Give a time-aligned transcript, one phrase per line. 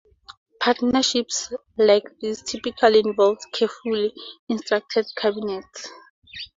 [0.59, 4.11] Partnerships like these typically involve carefully
[4.55, 5.89] structured cabinets.